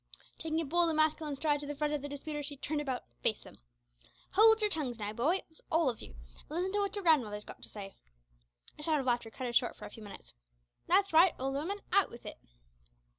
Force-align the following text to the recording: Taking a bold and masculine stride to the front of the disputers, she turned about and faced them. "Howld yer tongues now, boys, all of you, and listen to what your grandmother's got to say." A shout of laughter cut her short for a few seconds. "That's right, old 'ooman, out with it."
Taking 0.39 0.59
a 0.59 0.65
bold 0.65 0.89
and 0.89 0.97
masculine 0.97 1.35
stride 1.35 1.59
to 1.59 1.67
the 1.67 1.75
front 1.75 1.93
of 1.93 2.01
the 2.01 2.09
disputers, 2.09 2.47
she 2.47 2.57
turned 2.57 2.81
about 2.81 3.03
and 3.05 3.21
faced 3.21 3.43
them. 3.43 3.59
"Howld 4.31 4.59
yer 4.63 4.67
tongues 4.67 4.97
now, 4.97 5.13
boys, 5.13 5.61
all 5.71 5.89
of 5.91 6.01
you, 6.01 6.15
and 6.49 6.49
listen 6.49 6.71
to 6.71 6.79
what 6.79 6.95
your 6.95 7.03
grandmother's 7.03 7.45
got 7.45 7.61
to 7.61 7.69
say." 7.69 7.93
A 8.79 8.81
shout 8.81 8.99
of 8.99 9.05
laughter 9.05 9.29
cut 9.29 9.45
her 9.45 9.53
short 9.53 9.75
for 9.75 9.85
a 9.85 9.91
few 9.91 10.01
seconds. 10.03 10.33
"That's 10.87 11.13
right, 11.13 11.35
old 11.39 11.53
'ooman, 11.53 11.81
out 11.93 12.09
with 12.09 12.25
it." 12.25 12.39